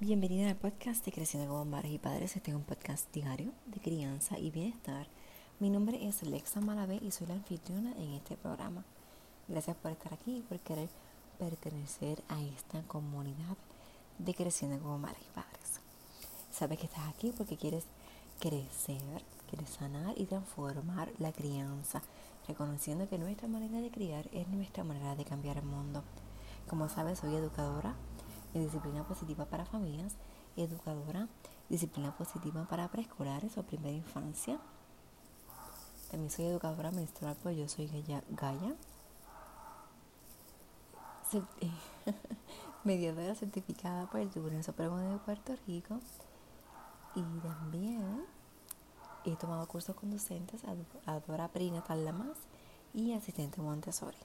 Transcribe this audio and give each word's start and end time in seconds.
Bienvenida 0.00 0.48
al 0.48 0.54
podcast 0.54 1.04
de 1.04 1.10
Creciendo 1.10 1.48
como 1.48 1.64
Madres 1.64 1.90
y 1.90 1.98
Padres. 1.98 2.36
Este 2.36 2.52
es 2.52 2.56
un 2.56 2.62
podcast 2.62 3.12
diario 3.12 3.50
de 3.66 3.80
crianza 3.80 4.38
y 4.38 4.52
bienestar. 4.52 5.08
Mi 5.58 5.70
nombre 5.70 6.06
es 6.06 6.22
Alexa 6.22 6.60
Malavé 6.60 7.00
y 7.02 7.10
soy 7.10 7.26
la 7.26 7.34
anfitriona 7.34 7.90
en 7.96 8.12
este 8.12 8.36
programa. 8.36 8.84
Gracias 9.48 9.76
por 9.76 9.90
estar 9.90 10.14
aquí 10.14 10.36
y 10.36 10.42
por 10.42 10.60
querer 10.60 10.88
pertenecer 11.40 12.22
a 12.28 12.40
esta 12.40 12.80
comunidad 12.82 13.56
de 14.20 14.34
Creciendo 14.34 14.78
como 14.78 15.00
Madres 15.00 15.22
y 15.26 15.34
Padres. 15.34 15.80
Sabes 16.52 16.78
que 16.78 16.86
estás 16.86 17.08
aquí 17.08 17.32
porque 17.36 17.56
quieres 17.56 17.84
crecer, 18.38 19.24
quieres 19.50 19.70
sanar 19.70 20.14
y 20.16 20.26
transformar 20.26 21.10
la 21.18 21.32
crianza, 21.32 22.02
reconociendo 22.46 23.08
que 23.08 23.18
nuestra 23.18 23.48
manera 23.48 23.80
de 23.80 23.90
criar 23.90 24.28
es 24.30 24.46
nuestra 24.46 24.84
manera 24.84 25.16
de 25.16 25.24
cambiar 25.24 25.56
el 25.56 25.64
mundo. 25.64 26.04
Como 26.68 26.88
sabes, 26.88 27.18
soy 27.18 27.34
educadora 27.34 27.96
en 28.54 28.64
disciplina 28.64 29.06
positiva 29.06 29.44
para 29.46 29.64
familias, 29.64 30.16
educadora, 30.56 31.28
disciplina 31.68 32.16
positiva 32.16 32.64
para 32.64 32.88
preescolares 32.88 33.56
o 33.58 33.62
primera 33.62 33.96
infancia. 33.96 34.58
También 36.10 36.30
soy 36.30 36.46
educadora 36.46 36.90
menstrual, 36.90 37.36
pues 37.42 37.56
yo 37.56 37.68
soy 37.68 37.86
Gaya, 37.86 38.22
Gaya 38.30 38.74
mediadora 42.84 43.34
certificada 43.34 44.06
por 44.06 44.20
el 44.20 44.30
Tribunal 44.30 44.64
Supremo 44.64 44.96
de 44.96 45.18
Puerto 45.18 45.54
Rico 45.66 46.00
y 47.14 47.22
también 47.40 48.24
he 49.24 49.36
tomado 49.36 49.66
cursos 49.66 49.94
conducentes 49.94 50.64
a 50.64 50.72
educadora 50.72 51.48
perinatal 51.48 52.04
Lamas 52.04 52.38
y 52.94 53.12
asistente 53.12 53.60
Montessori. 53.60 54.16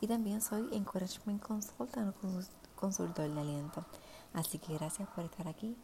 Y 0.00 0.08
también 0.08 0.40
soy 0.40 0.68
Encouragement 0.72 1.42
Consultant 1.42 2.14
consultor 2.78 3.28
de 3.28 3.40
aliento. 3.40 3.84
Así 4.32 4.58
que 4.58 4.74
gracias 4.74 5.08
por 5.10 5.24
estar 5.24 5.48
aquí 5.48 5.76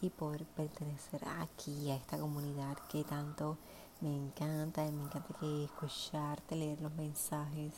y 0.00 0.10
por 0.10 0.44
pertenecer 0.44 1.22
aquí 1.40 1.90
a 1.90 1.96
esta 1.96 2.18
comunidad 2.18 2.76
que 2.88 3.04
tanto 3.04 3.58
me 4.00 4.14
encanta. 4.14 4.82
Me 4.82 5.02
encanta 5.04 5.34
escucharte, 5.64 6.56
leer 6.56 6.80
los 6.80 6.92
mensajes 6.94 7.74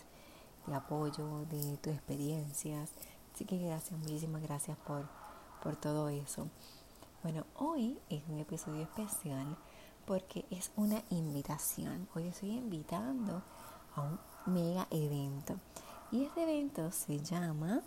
de 0.66 0.74
apoyo, 0.74 1.44
de 1.46 1.76
tus 1.78 1.92
experiencias. 1.92 2.90
Así 3.34 3.44
que 3.44 3.58
gracias, 3.58 3.98
muchísimas 3.98 4.42
gracias 4.42 4.76
por, 4.78 5.06
por 5.62 5.76
todo 5.76 6.08
eso. 6.08 6.48
Bueno, 7.22 7.44
hoy 7.56 7.98
es 8.08 8.22
un 8.28 8.38
episodio 8.38 8.82
especial 8.82 9.56
porque 10.06 10.44
es 10.50 10.72
una 10.76 11.02
invitación. 11.10 12.08
Hoy 12.14 12.28
estoy 12.28 12.50
invitando 12.50 13.42
a 13.94 14.00
un 14.02 14.18
mega 14.46 14.86
evento. 14.90 15.56
Y 16.10 16.24
este 16.24 16.42
evento 16.42 16.90
se 16.90 17.20
llama 17.20 17.80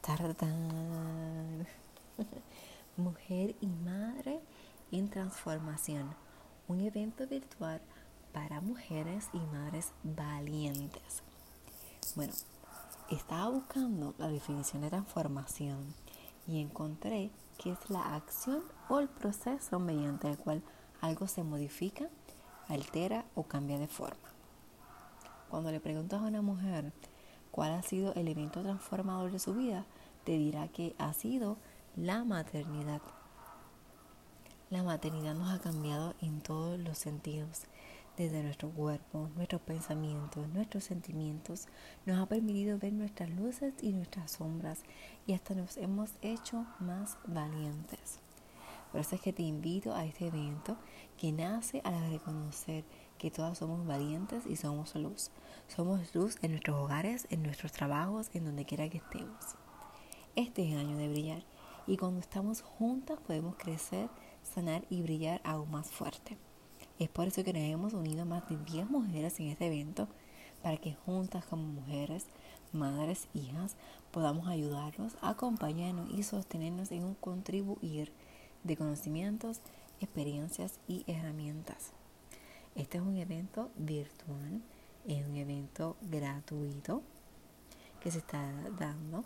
Tardar. 0.00 1.66
Mujer 2.96 3.54
y 3.60 3.66
madre 3.66 4.40
en 4.90 5.10
transformación. 5.10 6.14
Un 6.68 6.80
evento 6.80 7.26
virtual 7.26 7.82
para 8.32 8.62
mujeres 8.62 9.28
y 9.34 9.38
madres 9.38 9.92
valientes. 10.02 11.22
Bueno, 12.16 12.32
estaba 13.10 13.50
buscando 13.50 14.14
la 14.16 14.28
definición 14.28 14.82
de 14.82 14.88
transformación 14.88 15.94
y 16.46 16.60
encontré 16.60 17.30
que 17.58 17.72
es 17.72 17.90
la 17.90 18.14
acción 18.14 18.62
o 18.88 19.00
el 19.00 19.08
proceso 19.08 19.78
mediante 19.78 20.30
el 20.30 20.38
cual 20.38 20.62
algo 21.02 21.28
se 21.28 21.42
modifica, 21.42 22.08
altera 22.68 23.26
o 23.34 23.42
cambia 23.42 23.78
de 23.78 23.88
forma. 23.88 24.30
Cuando 25.50 25.70
le 25.70 25.80
preguntas 25.80 26.22
a 26.22 26.24
una 26.24 26.40
mujer 26.40 26.92
cuál 27.60 27.72
ha 27.72 27.82
sido 27.82 28.14
el 28.14 28.26
evento 28.26 28.62
transformador 28.62 29.30
de 29.32 29.38
su 29.38 29.52
vida, 29.52 29.84
te 30.24 30.32
dirá 30.32 30.68
que 30.68 30.94
ha 30.96 31.12
sido 31.12 31.58
la 31.94 32.24
maternidad. 32.24 33.02
La 34.70 34.82
maternidad 34.82 35.34
nos 35.34 35.50
ha 35.50 35.60
cambiado 35.60 36.14
en 36.22 36.40
todos 36.40 36.80
los 36.80 36.96
sentidos, 36.96 37.64
desde 38.16 38.42
nuestro 38.42 38.70
cuerpo, 38.70 39.28
nuestros 39.36 39.60
pensamientos, 39.60 40.48
nuestros 40.48 40.84
sentimientos. 40.84 41.68
Nos 42.06 42.18
ha 42.18 42.24
permitido 42.24 42.78
ver 42.78 42.94
nuestras 42.94 43.28
luces 43.28 43.74
y 43.82 43.92
nuestras 43.92 44.30
sombras 44.30 44.78
y 45.26 45.34
hasta 45.34 45.54
nos 45.54 45.76
hemos 45.76 46.12
hecho 46.22 46.64
más 46.78 47.18
valientes. 47.26 48.20
Por 48.90 49.02
eso 49.02 49.16
es 49.16 49.20
que 49.20 49.34
te 49.34 49.42
invito 49.42 49.94
a 49.94 50.06
este 50.06 50.28
evento 50.28 50.78
que 51.18 51.30
nace 51.30 51.82
al 51.84 52.10
reconocer 52.10 52.84
que 53.20 53.30
todas 53.30 53.58
somos 53.58 53.86
valientes 53.86 54.46
y 54.46 54.56
somos 54.56 54.94
luz. 54.94 55.30
Somos 55.68 56.14
luz 56.14 56.36
en 56.40 56.52
nuestros 56.52 56.78
hogares, 56.78 57.26
en 57.28 57.42
nuestros 57.42 57.70
trabajos, 57.70 58.30
en 58.32 58.46
donde 58.46 58.64
quiera 58.64 58.88
que 58.88 58.96
estemos. 58.96 59.44
Este 60.36 60.66
es 60.66 60.72
el 60.72 60.78
año 60.78 60.96
de 60.96 61.10
brillar 61.10 61.42
y 61.86 61.98
cuando 61.98 62.20
estamos 62.20 62.62
juntas 62.62 63.18
podemos 63.26 63.56
crecer, 63.56 64.08
sanar 64.42 64.84
y 64.88 65.02
brillar 65.02 65.42
aún 65.44 65.70
más 65.70 65.90
fuerte. 65.90 66.38
Es 66.98 67.10
por 67.10 67.26
eso 67.28 67.44
que 67.44 67.52
nos 67.52 67.62
hemos 67.62 67.92
unido 67.92 68.24
más 68.24 68.48
de 68.48 68.56
10 68.56 68.88
mujeres 68.88 69.38
en 69.38 69.48
este 69.48 69.66
evento 69.66 70.08
para 70.62 70.78
que 70.78 70.94
juntas 70.94 71.44
como 71.44 71.64
mujeres, 71.64 72.24
madres, 72.72 73.28
hijas, 73.34 73.76
podamos 74.12 74.48
ayudarnos, 74.48 75.18
acompañarnos 75.20 76.08
y 76.10 76.22
sostenernos 76.22 76.90
en 76.90 77.04
un 77.04 77.14
contribuir 77.16 78.12
de 78.64 78.78
conocimientos, 78.78 79.60
experiencias 80.00 80.78
y 80.88 81.04
herramientas. 81.06 81.92
Este 82.74 82.98
es 82.98 83.04
un 83.04 83.16
evento 83.16 83.70
virtual, 83.76 84.62
es 85.06 85.26
un 85.26 85.36
evento 85.36 85.96
gratuito 86.02 87.02
que 88.00 88.10
se 88.10 88.18
está 88.18 88.52
dando 88.78 89.24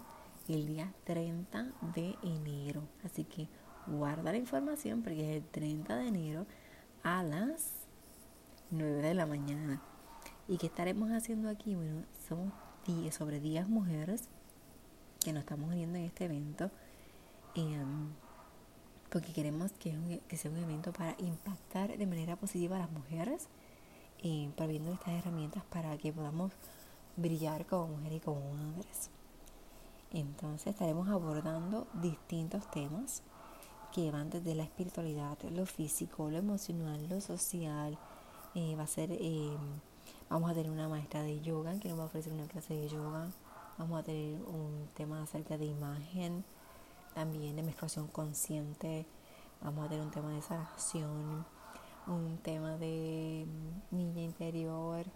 el 0.49 0.67
día 0.67 0.93
30 1.05 1.73
de 1.95 2.17
enero. 2.23 2.83
Así 3.05 3.25
que 3.25 3.49
guarda 3.87 4.33
la 4.33 4.39
información 4.39 5.03
porque 5.03 5.31
es 5.31 5.43
el 5.43 5.49
30 5.51 5.97
de 5.97 6.09
enero 6.09 6.47
a 7.03 7.23
las 7.23 7.87
9 8.71 9.03
de 9.03 9.15
la 9.15 9.27
mañana. 9.27 9.81
¿Y 10.49 10.59
qué 10.59 10.67
estaremos 10.67 11.11
haciendo 11.11 11.49
aquí? 11.49 11.75
Bueno, 11.75 12.05
somos 12.29 12.53
10, 12.87 13.15
sobre 13.15 13.41
10 13.41 13.69
mujeres 13.69 14.29
que 15.21 15.33
nos 15.33 15.41
estamos 15.41 15.71
uniendo 15.71 15.99
en 15.99 16.05
este 16.05 16.25
evento. 16.25 16.71
Em, 17.55 18.11
porque 19.15 19.33
queremos 19.33 19.71
que, 19.79 20.21
que, 20.27 20.37
sea 20.37 20.51
un 20.51 20.57
evento 20.57 20.93
para 20.93 21.15
impactar 21.19 21.97
de 21.97 22.05
manera 22.05 22.35
positiva 22.35 22.75
a 22.75 22.81
las 22.81 22.91
mujeres, 22.91 23.47
eh, 24.25 24.51
viendo 24.67 24.93
estas 24.93 25.15
herramientas 25.15 25.63
para 25.71 25.97
que 25.99 26.13
podamos 26.13 26.51
brillar 27.17 27.65
como 27.65 27.97
mujeres 27.97 28.17
y 28.17 28.21
como 28.25 28.41
madres. 28.55 29.11
Entonces 30.11 30.67
estaremos 30.67 31.09
abordando 31.09 31.87
distintos 32.03 32.69
temas 32.73 33.23
que 33.93 34.11
van 34.11 34.31
desde 34.31 34.57
la 34.57 34.65
espiritualidad, 34.65 35.39
lo 35.53 35.65
físico, 35.65 36.29
lo 36.29 36.39
emocional, 36.39 37.09
lo 37.09 37.21
social. 37.21 37.97
Eh, 38.57 38.75
va 38.75 38.83
a 38.83 38.89
ser, 38.89 39.13
eh, 39.13 39.57
vamos 40.29 40.51
a 40.51 40.55
tener 40.55 40.73
una 40.73 40.89
maestra 40.89 41.23
de 41.23 41.41
yoga 41.41 41.79
que 41.79 41.89
nos 41.89 42.01
va 42.01 42.03
a 42.03 42.07
ofrecer 42.07 42.33
una 42.33 42.49
clase 42.49 42.75
de 42.75 42.89
yoga. 42.89 43.29
Vamos 43.79 44.01
a 44.01 44.03
tener 44.03 44.43
un 44.43 44.89
tema 44.95 45.23
acerca 45.23 45.57
de 45.57 45.67
imagen, 45.67 46.45
también 47.15 47.57
de 47.57 47.63
menstruación 47.63 48.09
consciente. 48.09 49.07
Vamos 49.63 49.87
a 49.87 49.89
tener 49.89 50.05
un 50.05 50.11
tema 50.11 50.31
de 50.31 50.43
sanación, 50.43 51.47
un 52.07 52.39
tema 52.43 52.77
de 52.77 53.47
mm, 53.47 53.97
niña 53.97 54.23
interior, 54.23 55.07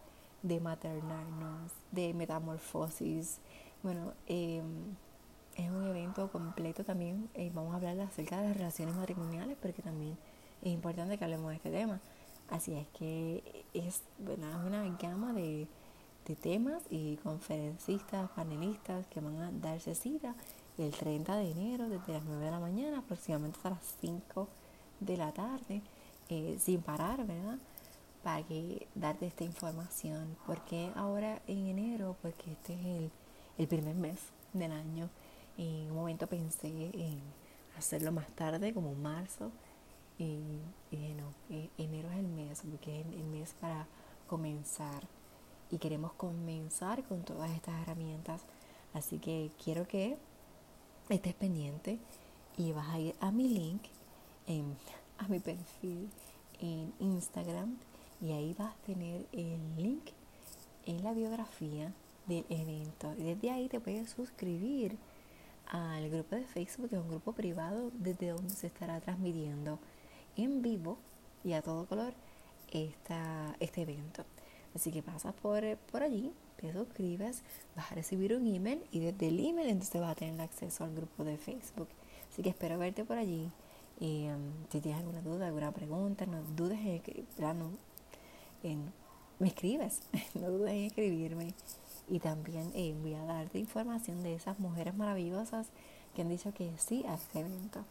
de 0.43 0.61
maternarnos, 0.61 1.73
de 1.91 2.15
metamorfosis 2.15 3.41
bueno, 3.83 4.13
em, 4.27 4.97
es 5.57 5.71
un 5.71 5.87
evento 5.87 6.31
completo 6.33 6.85
también. 6.85 7.29
Eh, 7.35 7.51
vamos 7.55 7.73
a 7.73 7.77
hablar 7.77 8.01
acerca 8.01 8.39
de 8.41 8.49
las 8.49 8.57
relaciones 8.57 8.97
matrimoniales 8.97 9.57
porque 9.61 9.83
también 9.83 10.19
es 10.63 10.73
importante 10.73 11.17
que 11.17 11.25
hablemos 11.25 11.51
de 11.51 11.57
este 11.57 11.71
tema. 11.71 12.01
Así 12.49 12.75
es 12.75 12.89
que 12.89 13.65
es 13.75 14.03
una 14.19 14.97
gama 15.01 15.33
de, 15.33 15.69
de 16.27 16.35
temas 16.35 16.83
y 16.91 17.17
conferencistas, 17.19 18.31
panelistas 18.31 19.07
que 19.07 19.21
van 19.21 19.37
a 19.37 19.53
darse 19.53 19.95
cita 19.95 20.35
el 20.79 20.93
30 20.93 21.37
de 21.37 21.51
enero 21.51 21.89
desde 21.89 22.13
las 22.13 22.25
9 22.25 22.45
de 22.45 22.51
la 22.51 22.61
mañana 22.61 22.99
aproximadamente 22.99 23.59
hasta 23.59 23.71
las 23.71 23.95
5 24.01 24.49
de 25.01 25.17
la 25.17 25.33
tarde 25.33 25.83
eh, 26.29 26.59
sin 26.61 26.83
parar, 26.83 27.27
¿verdad? 27.27 27.59
Para 28.23 28.43
que 28.43 28.87
darte 28.95 29.27
esta 29.27 29.45
información. 29.45 30.37
Porque 30.47 30.91
ahora 30.95 31.41
en 31.47 31.67
enero, 31.67 32.17
porque 32.23 32.53
este 32.53 32.75
es 32.75 32.87
el 32.87 33.11
el 33.59 33.67
primer 33.67 33.97
mes 33.97 34.21
del 34.53 34.73
año. 34.73 35.11
En 35.59 35.91
un 35.91 35.97
momento 35.97 36.27
pensé 36.29 36.69
en 36.69 37.21
hacerlo 37.77 38.13
más 38.13 38.29
tarde, 38.29 38.73
como 38.73 38.95
marzo. 38.95 39.51
Y 40.17 40.39
dije, 40.91 41.15
no, 41.15 41.35
e, 41.51 41.69
enero 41.77 42.11
es 42.11 42.19
el 42.19 42.29
mes, 42.29 42.63
porque 42.71 43.01
es 43.01 43.07
el 43.07 43.25
mes 43.25 43.55
para 43.61 43.87
comenzar. 44.29 45.07
Y 45.71 45.79
queremos 45.79 46.13
comenzar 46.13 47.05
con 47.05 47.23
todas 47.23 47.51
estas 47.51 47.83
herramientas. 47.83 48.43
Así 48.95 49.19
que 49.19 49.51
quiero 49.63 49.87
que 49.87 50.17
estés 51.15 51.35
pendiente 51.35 51.99
y 52.57 52.73
vas 52.73 52.89
a 52.89 52.99
ir 52.99 53.15
a 53.21 53.31
mi 53.31 53.49
link, 53.49 53.83
en, 54.47 54.77
a 55.19 55.29
mi 55.29 55.39
perfil 55.39 56.09
en 56.61 56.93
Instagram. 57.01 57.77
Y 58.21 58.33
ahí 58.33 58.55
vas 58.59 58.75
a 58.75 58.87
tener 58.87 59.27
el 59.33 59.77
link 59.77 60.11
en 60.87 61.05
la 61.05 61.13
biografía 61.13 61.93
del 62.27 62.45
evento. 62.49 63.15
Y 63.17 63.23
desde 63.23 63.51
ahí 63.51 63.69
te 63.69 63.81
puedes 63.81 64.11
suscribir 64.11 64.97
al 65.67 66.09
grupo 66.11 66.37
de 66.37 66.45
Facebook, 66.45 66.91
que 66.91 66.97
es 66.97 67.03
un 67.03 67.11
grupo 67.11 67.33
privado 67.33 67.91
desde 67.95 68.31
donde 68.31 68.55
se 68.55 68.67
estará 68.69 69.01
transmitiendo 69.01 69.79
en 70.37 70.63
vivo 70.63 70.99
y 71.45 71.53
a 71.53 71.63
todo 71.63 71.87
color 71.87 72.15
esta, 72.71 73.55
este 73.61 73.83
evento. 73.83 74.25
Así 74.75 74.91
que 74.91 75.03
pasas 75.03 75.35
por, 75.35 75.63
por 75.91 76.03
allí, 76.03 76.33
te 76.61 76.73
suscribes, 76.73 77.43
vas 77.77 77.91
a 77.91 77.95
recibir 77.95 78.35
un 78.35 78.47
email 78.47 78.83
y 78.91 79.01
desde 79.01 79.29
el 79.29 79.39
email 79.39 79.69
entonces 79.69 80.01
vas 80.01 80.13
a 80.13 80.15
tener 80.15 80.41
acceso 80.41 80.85
al 80.85 80.95
grupo 80.95 81.25
de 81.25 81.39
Facebook. 81.39 81.89
Así 82.33 82.43
que 82.43 82.51
espero 82.51 82.79
verte 82.79 83.05
por 83.05 83.17
allí. 83.17 83.51
Y 84.01 84.29
um, 84.29 84.53
si 84.71 84.81
tienes 84.81 85.01
alguna 85.01 85.23
duda, 85.23 85.47
alguna 85.47 85.73
pregunta, 85.73 86.27
no 86.27 86.43
dudes 86.57 86.79
en, 86.81 87.59
no, 87.59 87.71
en 88.63 88.93
me 89.39 89.49
escribes, 89.49 90.03
no 90.35 90.51
dudes 90.51 90.73
en 90.73 90.85
escribirme. 90.85 91.55
Y 92.09 92.21
también 92.21 92.71
eh, 92.75 92.95
voy 93.01 93.15
a 93.15 93.23
darte 93.25 93.59
información 93.59 94.23
de 94.23 94.35
esas 94.35 94.59
mujeres 94.59 94.95
maravillosas 94.95 95.69
que 96.15 96.23
han 96.23 96.29
dicho 96.29 96.53
que 96.55 96.71
sí 96.79 97.05
a 97.09 97.15
este 97.15 97.41
evento. 97.41 97.85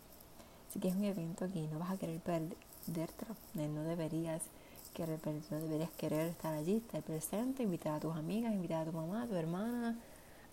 Así 0.69 0.79
que 0.79 0.89
es 0.89 0.95
un 0.95 1.03
evento 1.03 1.47
que 1.51 1.67
no 1.67 1.79
vas 1.79 1.91
a 1.91 1.97
querer 1.97 2.19
perderte, 2.19 3.25
no 3.55 3.83
deberías 3.83 4.43
querer, 4.97 5.19
no 5.51 5.59
deberías 5.59 5.91
querer 5.91 6.27
estar 6.27 6.51
allí, 6.53 6.77
estar 6.77 7.03
presente, 7.03 7.61
invitar 7.61 7.93
a 7.93 7.99
tus 7.99 8.15
amigas, 8.15 8.51
invitar 8.51 8.81
a 8.81 8.91
tu 8.91 8.97
mamá, 8.97 9.23
a 9.23 9.27
tu 9.27 9.35
hermana, 9.35 9.95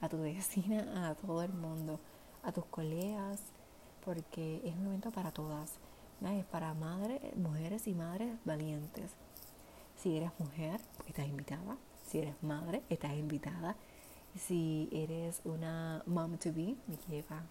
a 0.02 0.08
tu 0.10 0.20
vecina, 0.20 1.08
a 1.08 1.14
todo 1.14 1.42
el 1.42 1.52
mundo, 1.54 1.98
a 2.42 2.52
tus 2.52 2.66
colegas, 2.66 3.40
porque 4.04 4.60
es 4.62 4.76
un 4.76 4.88
evento 4.88 5.10
para 5.10 5.32
todas. 5.32 5.72
Es 6.22 6.44
para 6.46 6.72
madres, 6.74 7.20
mujeres 7.36 7.86
y 7.86 7.94
madres 7.94 8.36
valientes. 8.44 9.10
Si 9.96 10.16
eres 10.16 10.30
mujer, 10.38 10.80
estás 11.06 11.26
invitada. 11.26 11.76
Si 12.06 12.18
eres 12.18 12.34
madre, 12.42 12.82
estás 12.88 13.14
invitada. 13.14 13.76
Si 14.36 14.88
eres 14.92 15.40
una 15.44 16.02
mom 16.06 16.36
to 16.38 16.52
be, 16.52 16.76
me 16.86 16.96
lleva 17.08 17.42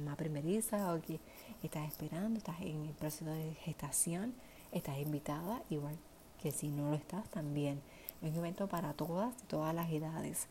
una 0.00 0.16
primeriza 0.16 0.94
o 0.94 1.00
que 1.00 1.20
estás 1.62 1.86
esperando, 1.88 2.38
estás 2.38 2.60
en 2.60 2.86
el 2.86 2.94
proceso 2.94 3.30
de 3.30 3.54
gestación, 3.54 4.34
estás 4.72 4.98
invitada, 4.98 5.62
igual 5.70 5.96
que 6.42 6.52
si 6.52 6.68
no 6.68 6.90
lo 6.90 6.94
estás 6.94 7.28
también. 7.28 7.80
Es 8.22 8.32
un 8.32 8.38
evento 8.38 8.66
para 8.66 8.92
todas, 8.94 9.34
todas 9.48 9.74
las 9.74 9.90
edades. 9.90 10.46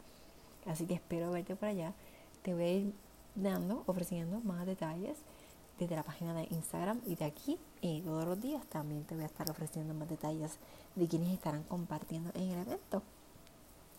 Así 0.66 0.86
que 0.86 0.96
espero 0.96 1.32
verte 1.32 1.56
por 1.56 1.70
allá. 1.70 1.94
Te 2.42 2.54
voy 2.54 2.64
a 2.64 2.74
ir 2.74 2.94
dando, 3.36 3.84
ofreciendo 3.86 4.40
más 4.42 4.66
detalles 4.66 5.18
desde 5.80 5.96
la 5.96 6.04
página 6.04 6.34
de 6.34 6.48
Instagram 6.50 7.02
y 7.06 7.16
de 7.16 7.26
aquí 7.26 7.60
y 7.82 8.02
todos 8.02 8.26
los 8.26 8.42
días 8.42 8.66
también 8.66 9.04
te 9.04 9.14
voy 9.14 9.24
a 9.24 9.28
estar 9.28 9.50
ofreciendo 9.50 9.94
más 9.94 10.10
detalles 10.10 10.58
de 10.96 11.08
quienes 11.08 11.30
estarán 11.34 11.64
compartiendo 11.64 12.32
en 12.34 12.52
el 12.52 12.60
evento. 12.60 13.04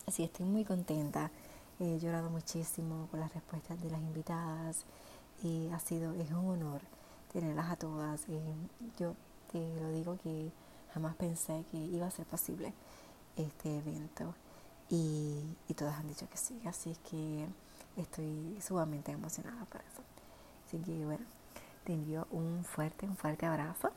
Así 0.05 0.23
estoy 0.23 0.45
muy 0.45 0.65
contenta. 0.65 1.31
He 1.79 1.97
llorado 1.99 2.29
muchísimo 2.29 3.07
con 3.09 3.21
las 3.21 3.33
respuestas 3.33 3.81
de 3.81 3.89
las 3.89 4.01
invitadas 4.01 4.83
y 5.43 5.69
ha 5.69 5.79
sido, 5.79 6.13
es 6.13 6.29
un 6.31 6.49
honor 6.49 6.81
tenerlas 7.31 7.71
a 7.71 7.75
todas. 7.77 8.25
yo 8.97 9.13
te 9.51 9.59
lo 9.81 9.91
digo 9.91 10.17
que 10.21 10.51
jamás 10.93 11.15
pensé 11.15 11.63
que 11.71 11.77
iba 11.77 12.07
a 12.07 12.11
ser 12.11 12.25
posible 12.25 12.73
este 13.35 13.77
evento 13.77 14.33
y, 14.89 15.55
y 15.67 15.73
todas 15.73 15.95
han 15.99 16.07
dicho 16.07 16.27
que 16.29 16.37
sí. 16.37 16.59
Así 16.65 16.91
es 16.91 16.97
que 16.99 17.47
estoy 17.97 18.57
sumamente 18.61 19.11
emocionada 19.11 19.65
por 19.65 19.81
eso. 19.81 20.01
Así 20.67 20.77
que 20.79 21.05
bueno, 21.05 21.25
te 21.83 21.93
envío 21.93 22.27
un 22.31 22.63
fuerte, 22.63 23.05
un 23.05 23.15
fuerte 23.15 23.45
abrazo 23.45 23.91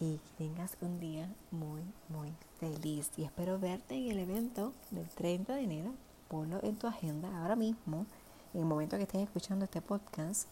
y 0.00 0.18
que 0.18 0.44
tengas 0.44 0.76
un 0.80 1.00
día 1.00 1.28
muy, 1.50 1.82
muy 2.08 2.32
feliz. 2.60 3.10
Y 3.16 3.24
espero 3.24 3.58
verte 3.58 3.96
en 3.96 4.10
el 4.10 4.18
evento 4.18 4.72
del 4.90 5.08
30 5.08 5.54
de 5.54 5.62
enero. 5.62 5.94
Ponlo 6.28 6.60
en 6.62 6.76
tu 6.76 6.86
agenda 6.86 7.28
ahora 7.40 7.56
mismo, 7.56 8.06
en 8.54 8.60
el 8.60 8.66
momento 8.66 8.96
que 8.96 9.04
estés 9.04 9.22
escuchando 9.22 9.64
este 9.64 9.80
podcast. 9.80 10.48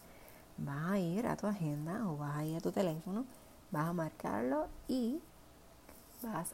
Vas 0.57 0.91
a 0.91 0.99
ir 0.99 1.27
a 1.27 1.37
tu 1.37 1.47
agenda 1.47 2.09
o 2.09 2.17
vas 2.17 2.35
a 2.37 2.45
ir 2.45 2.57
a 2.57 2.61
tu 2.61 2.71
teléfono, 2.71 3.25
vas 3.71 3.87
a 3.87 3.93
marcarlo 3.93 4.67
y 4.87 5.21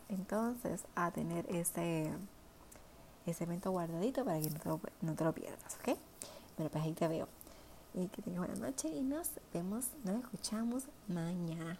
entonces 0.09 0.85
a 0.95 1.11
tener 1.11 1.45
ese, 1.49 2.11
ese 3.25 3.43
evento 3.43 3.71
guardadito 3.71 4.25
para 4.25 4.39
que 4.39 4.49
no 4.49 4.59
te 4.59 4.69
lo, 4.69 4.79
no 5.01 5.13
te 5.15 5.23
lo 5.23 5.33
pierdas, 5.33 5.77
¿ok? 5.81 5.97
Pero 6.57 6.69
pues 6.69 6.83
ahí 6.83 6.93
te 6.93 7.07
veo 7.07 7.27
y 7.93 8.07
que 8.07 8.21
tengas 8.21 8.47
buena 8.47 8.55
noche 8.55 8.89
y 8.89 9.01
nos 9.01 9.29
vemos, 9.53 9.85
nos 10.03 10.23
escuchamos 10.23 10.83
mañana. 11.07 11.77